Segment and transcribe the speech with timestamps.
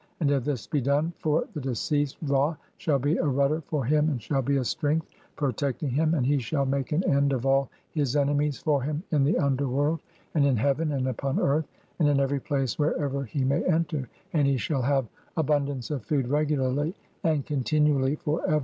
[0.19, 3.85] AND IF THIS BE DONE FOR THE DE CEASED RA SHALL BE A RUDDER FOR
[3.85, 7.45] HIM AND SHALL BE A STRENGTH PROTECTING HIM, AND HE SHALL MAKE AN END OF
[7.45, 7.69] ALL (i 9)
[8.01, 10.01] HIS ENEMIES FOR HIM IN THE UNDERWORLD,
[10.33, 11.67] AND IN HEAVEN, AND UPON EARTH,
[11.99, 15.05] AND IN EVERY PLACE WHEREVER HE MAY ENTER, AND HE SHALL HAVE
[15.37, 18.59] ABUN DANCE OF FOOD REGULARLY AND CONTINUALLY FOR EVER.